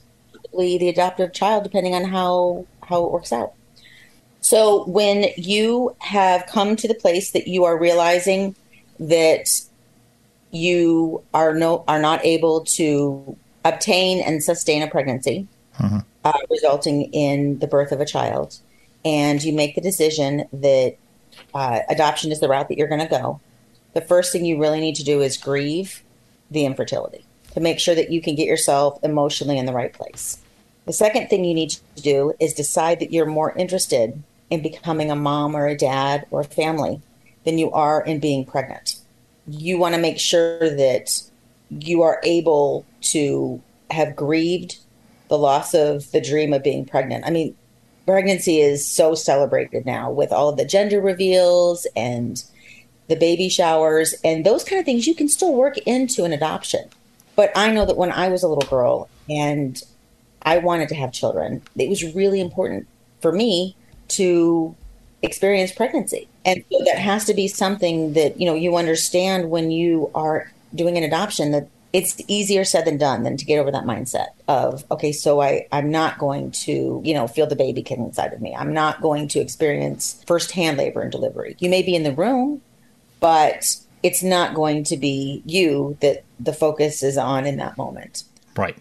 the 0.55 0.89
adoptive 0.89 1.33
child, 1.33 1.63
depending 1.63 1.95
on 1.95 2.03
how, 2.03 2.67
how 2.83 3.03
it 3.03 3.11
works 3.11 3.33
out. 3.33 3.53
So 4.41 4.83
when 4.85 5.25
you 5.37 5.95
have 5.99 6.45
come 6.45 6.75
to 6.75 6.87
the 6.87 6.93
place 6.93 7.31
that 7.31 7.47
you 7.47 7.63
are 7.63 7.79
realizing 7.79 8.55
that 8.99 9.49
you 10.53 11.23
are 11.33 11.53
no 11.53 11.83
are 11.87 11.99
not 11.99 12.23
able 12.23 12.61
to 12.61 13.35
obtain 13.65 14.21
and 14.21 14.43
sustain 14.43 14.83
a 14.83 14.87
pregnancy, 14.87 15.47
mm-hmm. 15.79 15.99
uh, 16.23 16.33
resulting 16.49 17.11
in 17.13 17.59
the 17.59 17.67
birth 17.67 17.91
of 17.91 17.99
a 17.99 18.05
child, 18.05 18.57
and 19.03 19.43
you 19.43 19.51
make 19.51 19.75
the 19.75 19.81
decision 19.81 20.45
that 20.53 20.95
uh, 21.53 21.79
adoption 21.89 22.31
is 22.31 22.39
the 22.39 22.47
route 22.47 22.69
that 22.69 22.77
you're 22.77 22.87
going 22.87 23.01
to 23.01 23.07
go, 23.07 23.41
the 23.93 24.01
first 24.01 24.31
thing 24.31 24.45
you 24.45 24.59
really 24.59 24.79
need 24.79 24.95
to 24.95 25.03
do 25.03 25.21
is 25.21 25.37
grieve 25.37 26.03
the 26.51 26.65
infertility 26.65 27.25
to 27.53 27.59
make 27.59 27.79
sure 27.79 27.95
that 27.95 28.11
you 28.11 28.21
can 28.21 28.35
get 28.35 28.47
yourself 28.47 28.99
emotionally 29.03 29.57
in 29.57 29.65
the 29.65 29.73
right 29.73 29.93
place. 29.93 30.39
The 30.85 30.93
second 30.93 31.27
thing 31.27 31.45
you 31.45 31.53
need 31.53 31.71
to 31.95 32.01
do 32.01 32.33
is 32.39 32.53
decide 32.53 32.99
that 32.99 33.11
you're 33.11 33.25
more 33.25 33.53
interested 33.53 34.21
in 34.49 34.61
becoming 34.61 35.09
a 35.09 35.15
mom 35.15 35.55
or 35.55 35.65
a 35.65 35.77
dad 35.77 36.27
or 36.29 36.41
a 36.41 36.45
family 36.45 37.01
than 37.43 37.57
you 37.57 37.71
are 37.71 38.03
in 38.03 38.19
being 38.19 38.45
pregnant. 38.45 38.97
You 39.47 39.77
want 39.77 39.95
to 39.95 40.01
make 40.01 40.19
sure 40.19 40.59
that 40.59 41.21
you 41.69 42.01
are 42.01 42.21
able 42.23 42.85
to 43.01 43.61
have 43.91 44.15
grieved 44.15 44.77
the 45.29 45.37
loss 45.37 45.73
of 45.73 46.11
the 46.11 46.21
dream 46.21 46.53
of 46.53 46.63
being 46.63 46.85
pregnant. 46.85 47.25
I 47.25 47.31
mean, 47.31 47.55
pregnancy 48.05 48.59
is 48.59 48.85
so 48.85 49.15
celebrated 49.15 49.85
now 49.85 50.11
with 50.11 50.31
all 50.31 50.49
of 50.49 50.57
the 50.57 50.65
gender 50.65 51.01
reveals 51.01 51.87
and 51.95 52.43
the 53.09 53.15
baby 53.15 53.49
showers 53.49 54.15
and 54.23 54.45
those 54.45 54.63
kind 54.63 54.79
of 54.79 54.85
things. 54.85 55.07
You 55.07 55.15
can 55.15 55.27
still 55.27 55.53
work 55.53 55.77
into 55.79 56.23
an 56.23 56.33
adoption. 56.33 56.89
But 57.35 57.51
i 57.55 57.71
know 57.71 57.85
that 57.85 57.97
when 57.97 58.11
i 58.11 58.27
was 58.29 58.43
a 58.43 58.47
little 58.47 58.69
girl 58.69 59.09
and 59.29 59.81
i 60.43 60.57
wanted 60.57 60.89
to 60.89 60.95
have 60.95 61.11
children 61.11 61.61
it 61.75 61.89
was 61.89 62.03
really 62.15 62.39
important 62.39 62.87
for 63.21 63.31
me 63.31 63.75
to 64.09 64.75
experience 65.21 65.71
pregnancy 65.71 66.27
and 66.45 66.63
so 66.71 66.83
that 66.85 66.97
has 66.97 67.25
to 67.25 67.33
be 67.33 67.47
something 67.47 68.13
that 68.13 68.39
you 68.39 68.45
know 68.45 68.55
you 68.55 68.75
understand 68.75 69.49
when 69.49 69.71
you 69.71 70.09
are 70.15 70.51
doing 70.75 70.97
an 70.97 71.03
adoption 71.03 71.51
that 71.51 71.67
it's 71.93 72.19
easier 72.27 72.63
said 72.65 72.85
than 72.85 72.97
done 72.97 73.23
than 73.23 73.37
to 73.37 73.45
get 73.45 73.59
over 73.59 73.71
that 73.71 73.83
mindset 73.83 74.27
of 74.47 74.83
okay 74.91 75.11
so 75.11 75.41
i 75.41 75.65
i'm 75.71 75.91
not 75.91 76.17
going 76.17 76.51
to 76.51 77.01
you 77.03 77.13
know 77.13 77.27
feel 77.27 77.47
the 77.47 77.55
baby 77.55 77.81
kid 77.81 77.99
inside 77.99 78.33
of 78.33 78.41
me. 78.41 78.55
I'm 78.55 78.73
not 78.73 79.01
going 79.01 79.27
to 79.29 79.39
experience 79.39 80.23
firsthand 80.27 80.77
labor 80.77 81.01
and 81.01 81.11
delivery. 81.11 81.55
You 81.59 81.69
may 81.69 81.81
be 81.81 81.95
in 81.95 82.03
the 82.03 82.13
room 82.13 82.61
but 83.19 83.77
it's 84.01 84.21
not 84.21 84.53
going 84.53 84.83
to 84.83 84.97
be 84.97 85.41
you 85.45 85.97
that 86.01 86.25
the 86.39 86.51
focus 86.51 87.03
is 87.03 87.17
on 87.17 87.45
in 87.45 87.55
that 87.55 87.77
moment. 87.77 88.23
Right. 88.57 88.77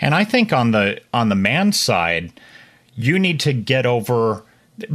And 0.00 0.14
i 0.14 0.24
think 0.24 0.52
on 0.52 0.72
the 0.72 1.00
on 1.14 1.28
the 1.28 1.36
man 1.36 1.72
side 1.72 2.32
you 2.96 3.18
need 3.18 3.38
to 3.38 3.52
get 3.52 3.86
over 3.86 4.42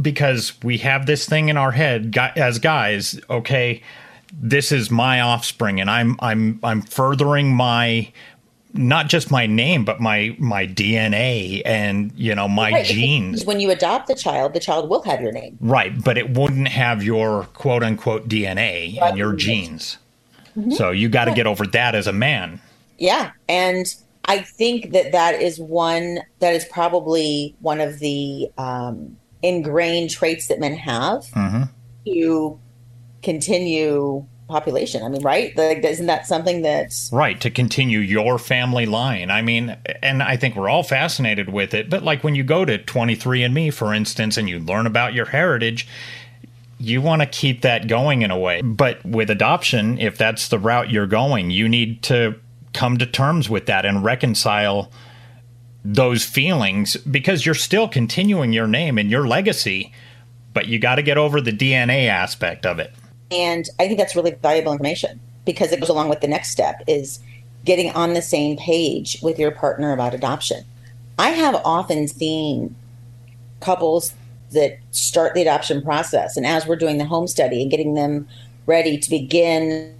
because 0.00 0.52
we 0.62 0.78
have 0.78 1.06
this 1.06 1.26
thing 1.26 1.48
in 1.48 1.56
our 1.56 1.72
head 1.72 2.16
as 2.36 2.58
guys 2.58 3.20
okay 3.28 3.82
this 4.32 4.72
is 4.72 4.90
my 4.90 5.20
offspring 5.20 5.80
and 5.80 5.90
i'm 5.90 6.16
i'm 6.20 6.58
i'm 6.62 6.82
furthering 6.82 7.54
my 7.54 8.10
not 8.72 9.08
just 9.08 9.30
my 9.30 9.46
name 9.46 9.84
but 9.84 10.00
my 10.00 10.34
my 10.38 10.66
dna 10.66 11.62
and 11.64 12.12
you 12.16 12.34
know 12.34 12.48
my 12.48 12.72
right. 12.72 12.86
genes 12.86 13.44
when 13.44 13.60
you 13.60 13.70
adopt 13.70 14.08
the 14.08 14.14
child 14.14 14.52
the 14.52 14.60
child 14.60 14.88
will 14.88 15.02
have 15.02 15.20
your 15.20 15.32
name 15.32 15.56
right 15.60 16.02
but 16.02 16.18
it 16.18 16.30
wouldn't 16.30 16.68
have 16.68 17.02
your 17.02 17.44
quote 17.54 17.82
unquote 17.82 18.28
dna 18.28 19.00
and 19.00 19.16
your 19.16 19.32
genes 19.34 19.98
mm-hmm. 20.56 20.72
so 20.72 20.90
you 20.90 21.08
got 21.08 21.26
to 21.26 21.30
yeah. 21.30 21.36
get 21.36 21.46
over 21.46 21.66
that 21.66 21.94
as 21.94 22.06
a 22.06 22.12
man 22.12 22.60
yeah 22.98 23.30
and 23.48 23.94
i 24.24 24.38
think 24.38 24.90
that 24.92 25.12
that 25.12 25.40
is 25.40 25.60
one 25.60 26.18
that 26.40 26.54
is 26.54 26.64
probably 26.64 27.54
one 27.60 27.80
of 27.80 28.00
the 28.00 28.48
um, 28.58 29.16
ingrained 29.44 30.10
traits 30.10 30.48
that 30.48 30.58
men 30.58 30.74
have 30.74 31.24
mm-hmm. 31.26 31.64
to 32.06 32.58
continue 33.22 34.26
population. 34.48 35.02
I 35.02 35.08
mean, 35.08 35.22
right? 35.22 35.56
Like, 35.56 35.84
isn't 35.84 36.06
that 36.06 36.26
something 36.26 36.62
that's 36.62 37.10
right 37.12 37.40
to 37.40 37.50
continue 37.50 37.98
your 37.98 38.38
family 38.38 38.86
line? 38.86 39.30
I 39.30 39.42
mean, 39.42 39.76
and 40.02 40.22
I 40.22 40.36
think 40.36 40.56
we're 40.56 40.68
all 40.68 40.82
fascinated 40.82 41.52
with 41.52 41.74
it. 41.74 41.90
But 41.90 42.02
like 42.02 42.24
when 42.24 42.34
you 42.34 42.42
go 42.42 42.64
to 42.64 42.78
23andMe, 42.78 43.72
for 43.72 43.94
instance, 43.94 44.36
and 44.36 44.48
you 44.48 44.58
learn 44.58 44.86
about 44.86 45.14
your 45.14 45.26
heritage, 45.26 45.86
you 46.78 47.00
want 47.00 47.22
to 47.22 47.26
keep 47.26 47.62
that 47.62 47.86
going 47.86 48.22
in 48.22 48.30
a 48.30 48.38
way. 48.38 48.62
But 48.62 49.04
with 49.04 49.30
adoption, 49.30 49.98
if 49.98 50.18
that's 50.18 50.48
the 50.48 50.58
route 50.58 50.90
you're 50.90 51.06
going, 51.06 51.50
you 51.50 51.68
need 51.68 52.02
to 52.04 52.34
come 52.72 52.98
to 52.98 53.06
terms 53.06 53.48
with 53.48 53.66
that 53.66 53.86
and 53.86 54.04
reconcile 54.04 54.90
those 55.84 56.24
feelings 56.24 56.96
because 56.96 57.44
you're 57.44 57.54
still 57.54 57.88
continuing 57.88 58.52
your 58.52 58.66
name 58.66 58.96
and 58.96 59.10
your 59.10 59.26
legacy, 59.26 59.92
but 60.54 60.66
you 60.66 60.78
got 60.78 60.94
to 60.94 61.02
get 61.02 61.18
over 61.18 61.40
the 61.40 61.52
DNA 61.52 62.08
aspect 62.08 62.64
of 62.64 62.78
it. 62.78 62.92
And 63.30 63.68
I 63.78 63.86
think 63.86 63.98
that's 63.98 64.16
really 64.16 64.32
valuable 64.32 64.72
information 64.72 65.20
because 65.44 65.72
it 65.72 65.80
goes 65.80 65.88
along 65.88 66.08
with 66.08 66.20
the 66.20 66.28
next 66.28 66.50
step 66.50 66.82
is 66.86 67.20
getting 67.64 67.90
on 67.92 68.14
the 68.14 68.22
same 68.22 68.56
page 68.56 69.18
with 69.22 69.38
your 69.38 69.50
partner 69.50 69.92
about 69.92 70.14
adoption. 70.14 70.64
I 71.18 71.30
have 71.30 71.60
often 71.64 72.08
seen 72.08 72.74
couples 73.60 74.14
that 74.52 74.78
start 74.90 75.34
the 75.34 75.42
adoption 75.42 75.82
process 75.82 76.36
and 76.36 76.46
as 76.46 76.66
we're 76.66 76.76
doing 76.76 76.98
the 76.98 77.04
home 77.04 77.26
study 77.26 77.60
and 77.60 77.70
getting 77.70 77.94
them 77.94 78.28
ready 78.66 78.98
to 78.98 79.10
begin 79.10 79.94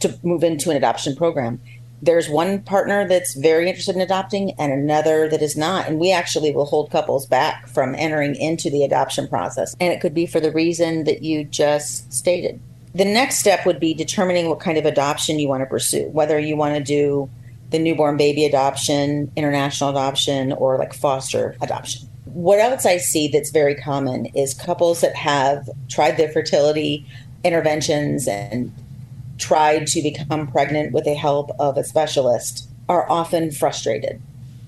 to 0.00 0.18
move 0.22 0.44
into 0.44 0.70
an 0.70 0.76
adoption 0.76 1.16
program, 1.16 1.60
there's 2.02 2.28
one 2.28 2.62
partner 2.62 3.06
that's 3.06 3.34
very 3.34 3.68
interested 3.68 3.94
in 3.94 4.00
adopting 4.00 4.52
and 4.58 4.72
another 4.72 5.28
that 5.28 5.42
is 5.42 5.56
not. 5.56 5.86
And 5.86 5.98
we 5.98 6.12
actually 6.12 6.54
will 6.54 6.64
hold 6.64 6.90
couples 6.90 7.26
back 7.26 7.68
from 7.68 7.94
entering 7.94 8.34
into 8.36 8.70
the 8.70 8.84
adoption 8.84 9.28
process. 9.28 9.76
And 9.80 9.92
it 9.92 10.00
could 10.00 10.14
be 10.14 10.26
for 10.26 10.40
the 10.40 10.52
reason 10.52 11.04
that 11.04 11.22
you 11.22 11.44
just 11.44 12.12
stated. 12.12 12.60
The 12.94 13.04
next 13.04 13.36
step 13.36 13.66
would 13.66 13.78
be 13.78 13.94
determining 13.94 14.48
what 14.48 14.60
kind 14.60 14.78
of 14.78 14.84
adoption 14.84 15.38
you 15.38 15.48
want 15.48 15.62
to 15.62 15.66
pursue, 15.66 16.08
whether 16.08 16.38
you 16.38 16.56
want 16.56 16.76
to 16.76 16.82
do 16.82 17.30
the 17.68 17.78
newborn 17.78 18.16
baby 18.16 18.44
adoption, 18.44 19.30
international 19.36 19.90
adoption, 19.90 20.52
or 20.52 20.76
like 20.76 20.92
foster 20.92 21.56
adoption. 21.60 22.08
What 22.24 22.58
else 22.58 22.86
I 22.86 22.96
see 22.96 23.28
that's 23.28 23.50
very 23.50 23.74
common 23.74 24.26
is 24.26 24.54
couples 24.54 25.02
that 25.02 25.14
have 25.14 25.68
tried 25.88 26.16
their 26.16 26.30
fertility 26.30 27.06
interventions 27.44 28.26
and 28.26 28.72
tried 29.40 29.86
to 29.88 30.02
become 30.02 30.46
pregnant 30.46 30.92
with 30.92 31.04
the 31.04 31.14
help 31.14 31.50
of 31.58 31.76
a 31.76 31.84
specialist 31.84 32.68
are 32.88 33.10
often 33.10 33.50
frustrated. 33.50 34.20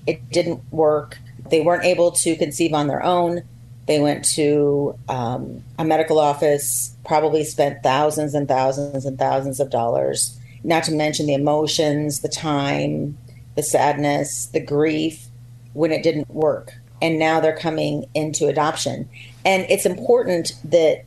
It 0.07 0.29
didn't 0.29 0.61
work. 0.71 1.19
They 1.49 1.61
weren't 1.61 1.85
able 1.85 2.11
to 2.11 2.35
conceive 2.35 2.73
on 2.73 2.87
their 2.87 3.03
own. 3.03 3.43
They 3.85 3.99
went 3.99 4.25
to 4.35 4.97
um, 5.09 5.63
a 5.77 5.83
medical 5.83 6.19
office, 6.19 6.95
probably 7.05 7.43
spent 7.43 7.83
thousands 7.83 8.33
and 8.33 8.47
thousands 8.47 9.05
and 9.05 9.19
thousands 9.19 9.59
of 9.59 9.69
dollars, 9.69 10.39
not 10.63 10.83
to 10.85 10.93
mention 10.93 11.25
the 11.25 11.33
emotions, 11.33 12.21
the 12.21 12.29
time, 12.29 13.17
the 13.55 13.63
sadness, 13.63 14.47
the 14.47 14.61
grief 14.61 15.27
when 15.73 15.91
it 15.91 16.03
didn't 16.03 16.29
work. 16.29 16.73
And 17.01 17.19
now 17.19 17.41
they're 17.41 17.57
coming 17.57 18.05
into 18.13 18.47
adoption. 18.47 19.09
And 19.43 19.65
it's 19.69 19.85
important 19.85 20.53
that 20.63 21.03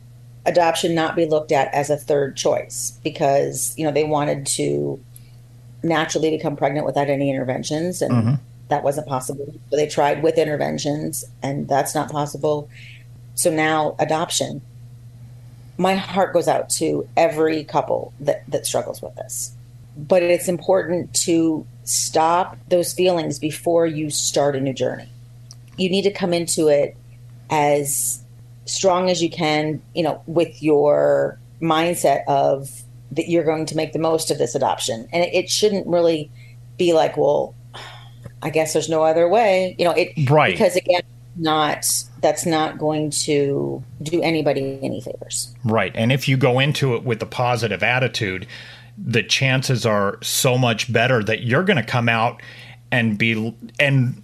adoption 0.47 0.95
not 0.95 1.15
be 1.15 1.25
looked 1.25 1.51
at 1.51 1.71
as 1.73 1.89
a 1.89 1.97
third 1.97 2.35
choice 2.35 2.97
because 3.03 3.73
you 3.77 3.85
know 3.85 3.91
they 3.91 4.05
wanted 4.05 4.45
to 4.45 4.99
naturally 5.83 6.31
become 6.31 6.55
pregnant 6.55 6.85
without 6.85 7.09
any 7.09 7.29
interventions 7.29 8.01
and 8.01 8.11
mm-hmm. 8.11 8.33
that 8.69 8.83
wasn't 8.83 9.07
possible. 9.07 9.53
So 9.69 9.75
they 9.75 9.87
tried 9.87 10.23
with 10.23 10.37
interventions 10.37 11.23
and 11.43 11.67
that's 11.67 11.93
not 11.93 12.09
possible. 12.09 12.69
So 13.35 13.51
now 13.51 13.95
adoption. 13.99 14.61
My 15.77 15.93
heart 15.93 16.33
goes 16.33 16.47
out 16.47 16.69
to 16.71 17.07
every 17.15 17.63
couple 17.63 18.13
that 18.21 18.43
that 18.47 18.65
struggles 18.65 19.01
with 19.01 19.15
this. 19.15 19.53
But 19.95 20.23
it's 20.23 20.47
important 20.47 21.13
to 21.25 21.65
stop 21.83 22.57
those 22.69 22.93
feelings 22.93 23.37
before 23.39 23.85
you 23.85 24.09
start 24.09 24.55
a 24.55 24.59
new 24.59 24.73
journey. 24.73 25.09
You 25.75 25.89
need 25.89 26.03
to 26.03 26.11
come 26.11 26.33
into 26.33 26.67
it 26.67 26.95
as 27.49 28.23
strong 28.67 29.09
as 29.09 29.21
you 29.21 29.29
can, 29.29 29.81
you 29.95 30.03
know, 30.03 30.21
with 30.27 30.61
your 30.61 31.39
mindset 31.61 32.23
of 32.27 32.83
that 33.11 33.29
you're 33.29 33.43
going 33.43 33.65
to 33.65 33.75
make 33.75 33.93
the 33.93 33.99
most 33.99 34.29
of 34.29 34.37
this 34.37 34.53
adoption. 34.53 35.07
And 35.11 35.23
it, 35.23 35.33
it 35.33 35.49
shouldn't 35.49 35.87
really 35.87 36.29
be 36.77 36.93
like, 36.93 37.17
well, 37.17 37.55
I 38.41 38.49
guess 38.49 38.73
there's 38.73 38.89
no 38.89 39.03
other 39.03 39.27
way, 39.27 39.75
you 39.79 39.85
know, 39.85 39.91
it 39.91 40.29
right 40.29 40.51
because 40.51 40.75
again, 40.75 41.01
not 41.37 41.85
that's 42.21 42.45
not 42.45 42.77
going 42.77 43.09
to 43.11 43.83
do 44.03 44.21
anybody 44.21 44.79
any 44.81 45.01
favors. 45.01 45.55
Right. 45.63 45.91
And 45.95 46.11
if 46.11 46.27
you 46.27 46.37
go 46.37 46.59
into 46.59 46.95
it 46.95 47.03
with 47.03 47.21
a 47.21 47.25
positive 47.25 47.81
attitude, 47.81 48.47
the 48.97 49.23
chances 49.23 49.85
are 49.85 50.17
so 50.21 50.57
much 50.57 50.91
better 50.91 51.23
that 51.23 51.43
you're 51.43 51.63
going 51.63 51.77
to 51.77 51.83
come 51.83 52.09
out 52.09 52.41
and 52.91 53.17
be 53.17 53.55
and 53.79 54.23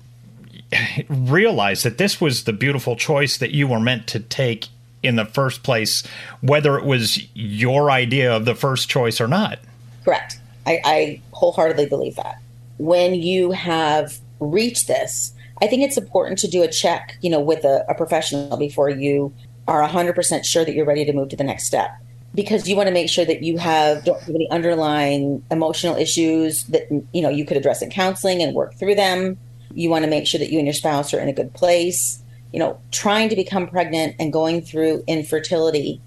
realize 1.09 1.83
that 1.83 1.97
this 1.97 2.19
was 2.19 2.43
the 2.43 2.53
beautiful 2.53 2.95
choice 2.95 3.37
that 3.37 3.51
you 3.51 3.67
were 3.67 3.79
meant 3.79 4.07
to 4.07 4.19
take 4.19 4.67
in 5.01 5.15
the 5.17 5.25
first 5.25 5.63
place, 5.63 6.03
whether 6.41 6.77
it 6.77 6.85
was 6.85 7.27
your 7.35 7.91
idea 7.91 8.33
of 8.33 8.45
the 8.45 8.55
first 8.55 8.89
choice 8.89 9.19
or 9.19 9.27
not. 9.27 9.59
Correct. 10.05 10.39
I, 10.65 10.81
I 10.85 11.21
wholeheartedly 11.31 11.87
believe 11.87 12.15
that. 12.15 12.37
When 12.77 13.13
you 13.13 13.51
have 13.51 14.17
reached 14.39 14.87
this, 14.87 15.33
I 15.61 15.67
think 15.67 15.83
it's 15.83 15.97
important 15.97 16.39
to 16.39 16.47
do 16.47 16.63
a 16.63 16.67
check, 16.67 17.17
you 17.21 17.29
know, 17.29 17.39
with 17.39 17.65
a, 17.65 17.85
a 17.89 17.95
professional 17.95 18.57
before 18.57 18.89
you 18.89 19.33
are 19.67 19.87
100% 19.87 20.45
sure 20.45 20.65
that 20.65 20.73
you're 20.73 20.85
ready 20.85 21.05
to 21.05 21.13
move 21.13 21.29
to 21.29 21.35
the 21.35 21.43
next 21.43 21.65
step 21.65 21.91
because 22.35 22.67
you 22.67 22.75
want 22.75 22.87
to 22.87 22.93
make 22.93 23.09
sure 23.09 23.25
that 23.25 23.43
you 23.43 23.57
have 23.57 24.03
don't 24.03 24.19
have 24.21 24.33
any 24.35 24.49
underlying 24.49 25.43
emotional 25.51 25.95
issues 25.95 26.63
that 26.65 26.83
you 27.13 27.21
know 27.21 27.29
you 27.29 27.45
could 27.45 27.57
address 27.57 27.81
in 27.81 27.89
counseling 27.89 28.41
and 28.41 28.55
work 28.55 28.73
through 28.75 28.95
them 28.95 29.37
you 29.73 29.89
want 29.89 30.03
to 30.03 30.09
make 30.09 30.27
sure 30.27 30.39
that 30.39 30.51
you 30.51 30.57
and 30.57 30.67
your 30.67 30.73
spouse 30.73 31.13
are 31.13 31.19
in 31.19 31.29
a 31.29 31.33
good 31.33 31.53
place 31.53 32.21
you 32.51 32.59
know 32.59 32.79
trying 32.91 33.29
to 33.29 33.35
become 33.35 33.67
pregnant 33.67 34.15
and 34.19 34.31
going 34.31 34.61
through 34.61 35.03
infertility 35.07 36.01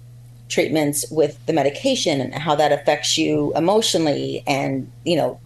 treatments 0.49 1.05
with 1.11 1.45
the 1.45 1.53
medication 1.53 2.21
and 2.21 2.33
how 2.33 2.55
that 2.55 2.71
affects 2.71 3.17
you 3.17 3.51
emotionally 3.55 4.43
and 4.47 4.89
you 5.03 5.15
know 5.15 5.39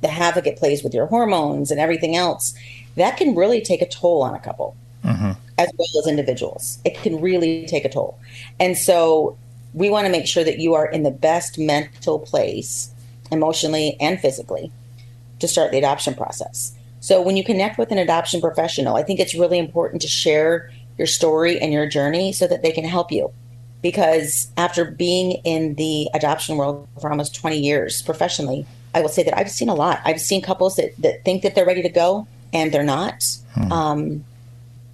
the 0.00 0.08
havoc 0.08 0.46
it 0.46 0.56
plays 0.56 0.82
with 0.82 0.94
your 0.94 1.06
hormones 1.06 1.70
and 1.70 1.78
everything 1.78 2.16
else 2.16 2.54
that 2.96 3.16
can 3.16 3.34
really 3.34 3.60
take 3.60 3.82
a 3.82 3.88
toll 3.88 4.22
on 4.22 4.34
a 4.34 4.40
couple 4.40 4.76
mm-hmm. 5.04 5.32
as 5.58 5.70
well 5.78 5.88
as 5.98 6.06
individuals. 6.06 6.78
It 6.84 6.94
can 6.94 7.20
really 7.20 7.66
take 7.66 7.84
a 7.84 7.88
toll. 7.88 8.18
And 8.58 8.76
so 8.76 9.36
we 9.74 9.90
want 9.90 10.06
to 10.06 10.12
make 10.12 10.26
sure 10.26 10.44
that 10.44 10.58
you 10.58 10.74
are 10.74 10.86
in 10.86 11.02
the 11.02 11.10
best 11.10 11.58
mental 11.58 12.18
place 12.18 12.92
emotionally 13.30 13.96
and 14.00 14.20
physically 14.20 14.72
to 15.38 15.48
start 15.48 15.70
the 15.70 15.78
adoption 15.78 16.14
process 16.14 16.72
so 17.00 17.22
when 17.22 17.36
you 17.36 17.42
connect 17.42 17.78
with 17.78 17.90
an 17.90 17.98
adoption 17.98 18.40
professional, 18.40 18.96
I 18.96 19.02
think 19.02 19.20
it's 19.20 19.34
really 19.34 19.58
important 19.58 20.02
to 20.02 20.08
share 20.08 20.70
your 20.98 21.06
story 21.06 21.58
and 21.58 21.72
your 21.72 21.86
journey 21.86 22.32
so 22.32 22.46
that 22.46 22.62
they 22.62 22.72
can 22.72 22.84
help 22.84 23.10
you. 23.10 23.32
Because 23.82 24.52
after 24.58 24.84
being 24.84 25.32
in 25.44 25.74
the 25.76 26.10
adoption 26.12 26.58
world 26.58 26.86
for 27.00 27.10
almost 27.10 27.34
20 27.34 27.58
years 27.58 28.02
professionally, 28.02 28.66
I 28.94 29.00
will 29.00 29.08
say 29.08 29.22
that 29.22 29.36
I've 29.36 29.50
seen 29.50 29.70
a 29.70 29.74
lot. 29.74 30.00
I've 30.04 30.20
seen 30.20 30.42
couples 30.42 30.76
that, 30.76 30.90
that 30.98 31.24
think 31.24 31.42
that 31.42 31.54
they're 31.54 31.64
ready 31.64 31.80
to 31.82 31.88
go 31.88 32.26
and 32.52 32.72
they're 32.72 32.82
not. 32.82 33.24
Hmm. 33.54 33.72
Um, 33.72 34.24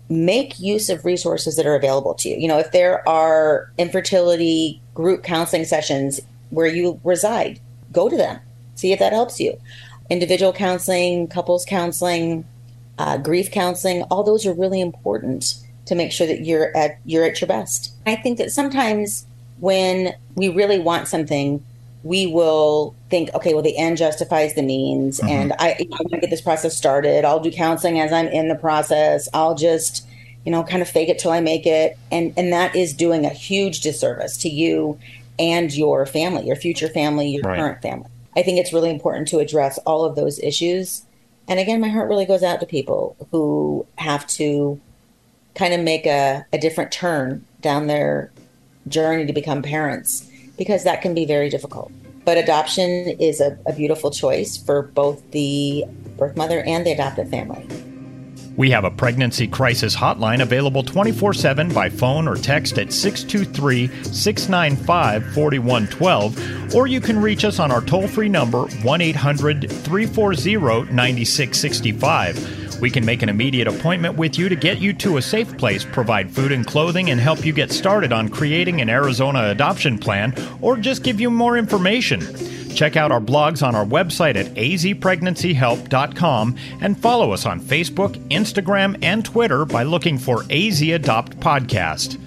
make 0.08 0.60
use 0.60 0.88
of 0.88 1.04
resources 1.04 1.56
that 1.56 1.66
are 1.66 1.74
available 1.74 2.14
to 2.14 2.28
you. 2.28 2.36
You 2.36 2.46
know, 2.46 2.58
if 2.58 2.70
there 2.70 3.06
are 3.08 3.72
infertility 3.76 4.80
group 4.94 5.24
counseling 5.24 5.64
sessions 5.64 6.20
where 6.50 6.68
you 6.68 7.00
reside, 7.02 7.58
go 7.90 8.08
to 8.08 8.16
them, 8.16 8.38
see 8.76 8.92
if 8.92 9.00
that 9.00 9.12
helps 9.12 9.40
you 9.40 9.58
individual 10.10 10.52
counseling, 10.52 11.28
couples 11.28 11.64
counseling, 11.64 12.46
uh, 12.98 13.18
grief 13.18 13.50
counseling, 13.50 14.02
all 14.04 14.22
those 14.22 14.46
are 14.46 14.54
really 14.54 14.80
important 14.80 15.54
to 15.86 15.94
make 15.94 16.12
sure 16.12 16.26
that 16.26 16.44
you're 16.44 16.76
at 16.76 16.98
you're 17.04 17.24
at 17.24 17.40
your 17.40 17.48
best. 17.48 17.92
I 18.06 18.16
think 18.16 18.38
that 18.38 18.50
sometimes 18.50 19.26
when 19.58 20.14
we 20.34 20.48
really 20.48 20.78
want 20.78 21.08
something, 21.08 21.64
we 22.02 22.26
will 22.26 22.94
think, 23.10 23.32
okay, 23.34 23.54
well, 23.54 23.62
the 23.62 23.76
end 23.76 23.96
justifies 23.96 24.54
the 24.54 24.62
means, 24.62 25.18
mm-hmm. 25.18 25.28
and 25.28 25.52
I, 25.58 25.70
I 25.70 25.86
want 25.88 26.10
to 26.12 26.18
get 26.20 26.30
this 26.30 26.40
process 26.40 26.76
started. 26.76 27.24
I'll 27.24 27.40
do 27.40 27.50
counseling 27.50 28.00
as 28.00 28.12
I'm 28.12 28.28
in 28.28 28.48
the 28.48 28.54
process. 28.54 29.28
I'll 29.34 29.54
just, 29.54 30.06
you 30.44 30.52
know, 30.52 30.62
kind 30.62 30.82
of 30.82 30.88
fake 30.88 31.08
it 31.08 31.18
till 31.18 31.32
I 31.32 31.40
make 31.40 31.66
it, 31.66 31.98
and 32.10 32.32
and 32.36 32.52
that 32.52 32.76
is 32.76 32.92
doing 32.94 33.24
a 33.24 33.30
huge 33.30 33.80
disservice 33.80 34.36
to 34.38 34.48
you 34.48 34.98
and 35.38 35.72
your 35.74 36.06
family, 36.06 36.46
your 36.46 36.56
future 36.56 36.88
family, 36.88 37.28
your 37.28 37.42
right. 37.42 37.58
current 37.58 37.82
family. 37.82 38.08
I 38.36 38.42
think 38.42 38.58
it's 38.58 38.72
really 38.72 38.90
important 38.90 39.28
to 39.28 39.38
address 39.38 39.78
all 39.78 40.04
of 40.04 40.14
those 40.14 40.38
issues. 40.40 41.02
And 41.48 41.58
again, 41.58 41.80
my 41.80 41.88
heart 41.88 42.08
really 42.08 42.26
goes 42.26 42.42
out 42.42 42.60
to 42.60 42.66
people 42.66 43.16
who 43.30 43.86
have 43.96 44.26
to 44.28 44.80
kind 45.54 45.72
of 45.72 45.80
make 45.80 46.06
a, 46.06 46.44
a 46.52 46.58
different 46.58 46.92
turn 46.92 47.44
down 47.62 47.86
their 47.86 48.30
journey 48.88 49.26
to 49.26 49.32
become 49.32 49.62
parents 49.62 50.30
because 50.58 50.84
that 50.84 51.02
can 51.02 51.14
be 51.14 51.24
very 51.24 51.48
difficult. 51.48 51.90
But 52.24 52.36
adoption 52.36 52.90
is 53.20 53.40
a, 53.40 53.58
a 53.66 53.72
beautiful 53.72 54.10
choice 54.10 54.56
for 54.56 54.82
both 54.82 55.30
the 55.30 55.84
birth 56.18 56.36
mother 56.36 56.62
and 56.62 56.84
the 56.84 56.92
adoptive 56.92 57.30
family. 57.30 57.66
We 58.56 58.70
have 58.70 58.84
a 58.84 58.90
pregnancy 58.90 59.46
crisis 59.46 59.94
hotline 59.94 60.40
available 60.40 60.82
24 60.82 61.34
7 61.34 61.74
by 61.74 61.90
phone 61.90 62.26
or 62.26 62.36
text 62.36 62.78
at 62.78 62.90
623 62.90 63.88
695 64.04 65.34
4112, 65.34 66.74
or 66.74 66.86
you 66.86 67.00
can 67.00 67.20
reach 67.20 67.44
us 67.44 67.58
on 67.58 67.70
our 67.70 67.82
toll 67.82 68.08
free 68.08 68.30
number 68.30 68.62
1 68.66 69.00
800 69.00 69.70
340 69.70 70.90
9665. 70.90 72.80
We 72.80 72.90
can 72.90 73.04
make 73.04 73.22
an 73.22 73.28
immediate 73.28 73.68
appointment 73.68 74.16
with 74.16 74.38
you 74.38 74.48
to 74.48 74.56
get 74.56 74.78
you 74.78 74.92
to 74.94 75.18
a 75.18 75.22
safe 75.22 75.56
place, 75.58 75.84
provide 75.84 76.30
food 76.30 76.52
and 76.52 76.66
clothing, 76.66 77.10
and 77.10 77.20
help 77.20 77.44
you 77.44 77.52
get 77.52 77.72
started 77.72 78.12
on 78.12 78.28
creating 78.30 78.80
an 78.80 78.88
Arizona 78.88 79.50
adoption 79.50 79.98
plan, 79.98 80.34
or 80.62 80.76
just 80.76 81.02
give 81.02 81.20
you 81.20 81.30
more 81.30 81.58
information. 81.58 82.20
Check 82.76 82.94
out 82.94 83.10
our 83.10 83.20
blogs 83.20 83.66
on 83.66 83.74
our 83.74 83.86
website 83.86 84.36
at 84.36 84.54
azpregnancyhelp.com 84.54 86.56
and 86.82 86.98
follow 86.98 87.32
us 87.32 87.46
on 87.46 87.58
Facebook, 87.58 88.14
Instagram, 88.28 88.98
and 89.02 89.24
Twitter 89.24 89.64
by 89.64 89.82
looking 89.82 90.18
for 90.18 90.44
AZ 90.50 90.82
Adopt 90.82 91.40
Podcast. 91.40 92.18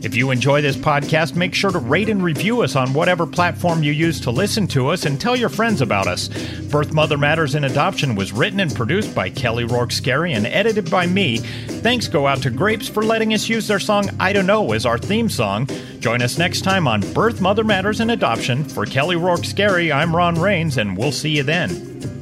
If 0.00 0.14
you 0.14 0.30
enjoy 0.30 0.62
this 0.62 0.76
podcast, 0.76 1.34
make 1.34 1.54
sure 1.54 1.70
to 1.70 1.78
rate 1.78 2.08
and 2.08 2.22
review 2.22 2.62
us 2.62 2.76
on 2.76 2.94
whatever 2.94 3.26
platform 3.26 3.82
you 3.82 3.90
use 3.90 4.20
to 4.20 4.30
listen 4.30 4.68
to 4.68 4.88
us 4.88 5.04
and 5.04 5.20
tell 5.20 5.34
your 5.34 5.48
friends 5.48 5.80
about 5.80 6.06
us. 6.06 6.28
Birth 6.70 6.92
Mother 6.92 7.18
Matters 7.18 7.56
in 7.56 7.64
Adoption 7.64 8.14
was 8.14 8.32
written 8.32 8.60
and 8.60 8.72
produced 8.74 9.14
by 9.14 9.28
Kelly 9.28 9.64
Rourke 9.64 9.90
Scarry 9.90 10.36
and 10.36 10.46
edited 10.46 10.88
by 10.90 11.06
me. 11.06 11.38
Thanks 11.38 12.06
go 12.06 12.26
out 12.26 12.42
to 12.42 12.50
Grapes 12.50 12.88
for 12.88 13.02
letting 13.02 13.34
us 13.34 13.48
use 13.48 13.66
their 13.66 13.80
song 13.80 14.08
I 14.20 14.32
Don't 14.32 14.46
Know 14.46 14.72
as 14.72 14.86
our 14.86 14.98
theme 14.98 15.28
song. 15.28 15.68
Join 15.98 16.22
us 16.22 16.38
next 16.38 16.62
time 16.62 16.86
on 16.86 17.00
Birth 17.12 17.40
Mother 17.40 17.64
Matters 17.64 18.00
in 18.00 18.10
Adoption. 18.10 18.64
For 18.64 18.86
Kelly 18.86 19.16
Rourke 19.16 19.40
Scarry, 19.40 19.94
I'm 19.94 20.14
Ron 20.14 20.40
Rains, 20.40 20.78
and 20.78 20.96
we'll 20.96 21.12
see 21.12 21.36
you 21.36 21.42
then. 21.42 22.17